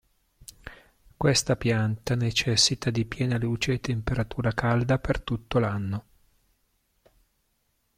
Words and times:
Questa 1.15 1.55
pianta 1.57 2.15
necessita 2.15 2.89
di 2.89 3.05
piena 3.05 3.37
luce 3.37 3.73
e 3.73 3.79
temperatura 3.79 4.51
calda 4.51 4.97
per 4.97 5.21
tutto 5.21 5.59
l'anno. 5.59 6.05